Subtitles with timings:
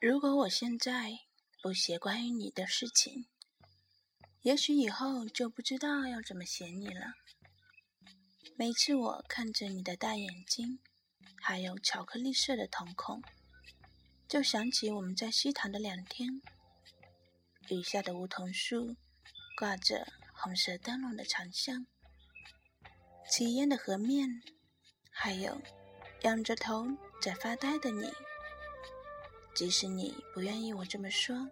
[0.00, 1.10] 如果我现在
[1.62, 3.26] 不写关于你的事情，
[4.40, 7.12] 也许以后就不知道要怎么写你了。
[8.56, 10.78] 每次我看着你的大眼睛，
[11.42, 13.22] 还有巧克力色的瞳孔，
[14.26, 16.40] 就想起我们在西塘的两天，
[17.68, 18.96] 雨下的梧桐树，
[19.58, 21.86] 挂着红色灯笼的长巷，
[23.30, 24.40] 起烟的河面，
[25.10, 25.60] 还有
[26.22, 26.86] 仰着头
[27.20, 28.10] 在发呆的你。
[29.54, 31.48] 即使你不愿意我这么说，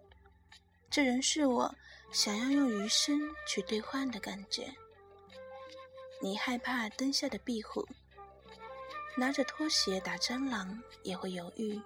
[0.89, 1.75] 这仍是我
[2.11, 4.73] 想要用余生去兑换的感觉。
[6.21, 7.87] 你害怕灯下的壁虎，
[9.15, 11.79] 拿着拖鞋打蟑螂也会犹豫。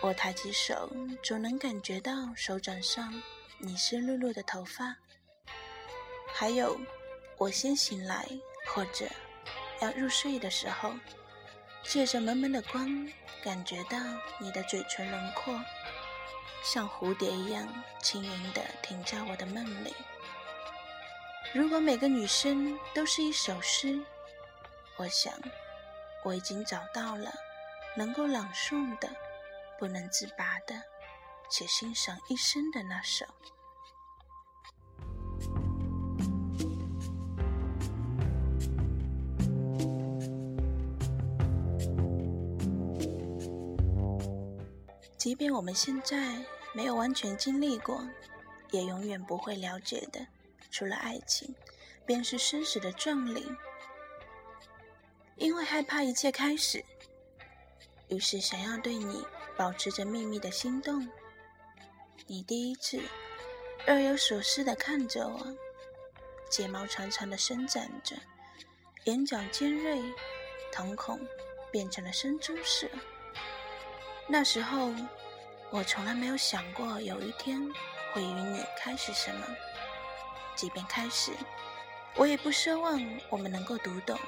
[0.00, 3.22] 我抬起手，总能感觉到手掌上
[3.58, 4.94] 你湿漉漉的头发。
[6.32, 6.78] 还有，
[7.36, 8.28] 我先醒来
[8.66, 9.06] 或者
[9.80, 10.94] 要入睡的时候，
[11.82, 13.08] 借着蒙蒙的光。
[13.42, 13.96] 感觉到
[14.38, 15.58] 你的嘴唇轮廓，
[16.62, 17.66] 像蝴蝶一样
[18.02, 19.94] 轻盈地停在我的梦里。
[21.54, 24.04] 如果每个女生都是一首诗，
[24.96, 25.32] 我想
[26.24, 27.32] 我已经找到了
[27.96, 29.08] 能够朗诵的、
[29.78, 30.82] 不能自拔的，
[31.50, 33.24] 且欣赏一生的那首。
[45.18, 46.40] 即便我们现在
[46.72, 48.08] 没有完全经历过，
[48.70, 50.24] 也永远不会了解的。
[50.70, 51.52] 除了爱情，
[52.06, 53.44] 便是生死的壮丽。
[55.36, 56.84] 因为害怕一切开始，
[58.08, 59.24] 于是想要对你
[59.56, 61.08] 保持着秘密的心动。
[62.26, 63.00] 你第一次
[63.86, 65.56] 若有所思的看着我，
[66.48, 68.14] 睫毛长长的伸展着，
[69.04, 70.00] 眼角尖锐，
[70.72, 71.18] 瞳孔
[71.72, 72.86] 变成了深棕色。
[74.28, 74.92] 那时候。
[75.70, 77.60] 我从来没有想过有一天
[78.14, 79.46] 会与你开始什么，
[80.54, 81.30] 即便开始，
[82.16, 84.18] 我也不奢望我们能够读懂。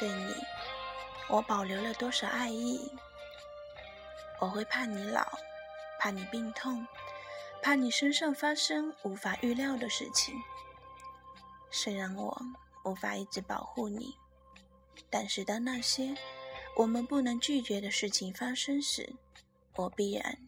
[0.00, 0.34] 对你，
[1.28, 2.90] 我保留了多少爱意？
[4.40, 5.24] 我会怕你老，
[6.00, 6.84] 怕你病痛，
[7.62, 10.34] 怕你身上发生无法预料的事情。
[11.70, 12.36] 虽然我
[12.82, 14.16] 无法一直保护你，
[15.08, 16.16] 但是当那些
[16.80, 19.12] 我们不能拒绝的事情发生时，
[19.74, 20.38] 我必然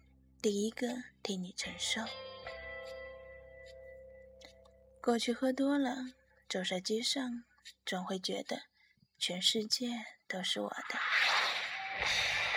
[0.40, 0.88] 第一个
[1.22, 2.00] 替你承受。
[5.02, 5.94] 过去喝多了，
[6.48, 7.44] 走在街上，
[7.84, 8.62] 总会觉得
[9.18, 9.88] 全世界
[10.26, 10.98] 都是我的。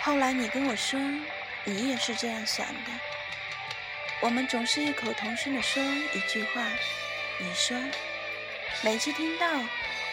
[0.02, 0.98] 后来你跟我说，
[1.66, 2.90] 你也是这样想的。
[4.22, 6.66] 我们总是异口同声的说一句话，
[7.38, 7.78] 你说，
[8.82, 9.46] 每次听到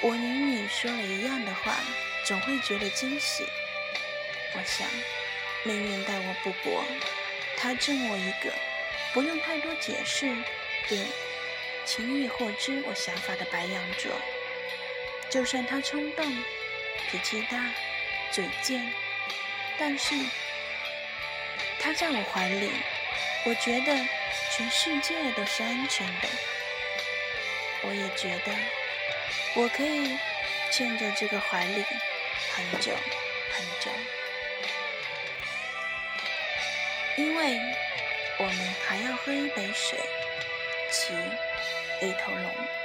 [0.02, 1.80] 我与你说了一样的话，
[2.24, 3.46] 总会觉得惊喜。
[4.54, 4.88] 我想。
[5.66, 6.84] 命运待我不薄，
[7.56, 8.54] 他赠我一个
[9.14, 10.26] 不用太多解释
[10.90, 11.08] 便
[11.86, 14.12] 轻易获知我想法的白羊座。
[15.30, 16.44] 就算他冲动、
[17.10, 17.58] 脾气大、
[18.30, 18.94] 嘴贱，
[19.80, 20.14] 但是
[21.80, 22.70] 他在我怀里，
[23.46, 24.06] 我觉得
[24.52, 26.28] 全世界都是安全的。
[27.84, 28.54] 我也觉得
[29.56, 30.20] 我可以
[30.76, 31.86] 嵌在这个怀里
[32.56, 32.92] 很久
[33.52, 33.92] 很久。
[37.16, 37.60] 因为
[38.40, 40.00] 我们还要喝一杯水，
[40.90, 41.14] 骑
[42.02, 42.83] 一头龙。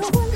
[0.00, 0.27] you.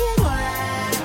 [0.00, 1.01] it.